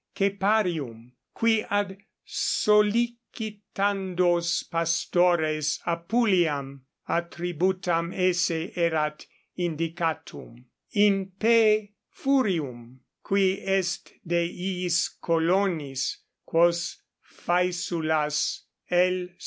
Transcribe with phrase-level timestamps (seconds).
[0.15, 1.95] Ceparium, cui ad
[2.25, 9.27] sollicitandos pastores Apuliam attributam esse erat
[9.59, 11.93] indicatum, in P.
[12.09, 19.29] Furium, qui est de iis colonis, quos Faesulas L.